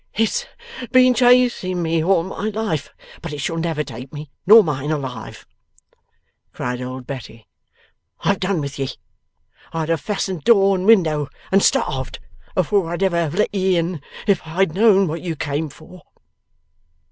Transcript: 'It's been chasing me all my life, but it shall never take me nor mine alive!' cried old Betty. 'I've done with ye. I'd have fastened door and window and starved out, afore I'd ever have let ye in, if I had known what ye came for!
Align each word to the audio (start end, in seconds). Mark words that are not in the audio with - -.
'It's 0.15 0.47
been 0.91 1.13
chasing 1.13 1.79
me 1.83 2.03
all 2.03 2.23
my 2.23 2.49
life, 2.49 2.91
but 3.21 3.31
it 3.33 3.37
shall 3.39 3.57
never 3.57 3.83
take 3.83 4.11
me 4.11 4.31
nor 4.47 4.63
mine 4.63 4.89
alive!' 4.89 5.45
cried 6.53 6.81
old 6.81 7.05
Betty. 7.05 7.47
'I've 8.21 8.39
done 8.39 8.59
with 8.61 8.79
ye. 8.79 8.89
I'd 9.71 9.89
have 9.89 10.01
fastened 10.01 10.43
door 10.43 10.75
and 10.75 10.87
window 10.87 11.29
and 11.51 11.61
starved 11.61 12.17
out, 12.17 12.19
afore 12.65 12.91
I'd 12.91 13.03
ever 13.03 13.17
have 13.17 13.35
let 13.35 13.53
ye 13.53 13.77
in, 13.77 14.01
if 14.25 14.41
I 14.47 14.61
had 14.65 14.73
known 14.73 15.05
what 15.07 15.21
ye 15.21 15.35
came 15.35 15.69
for! 15.69 16.01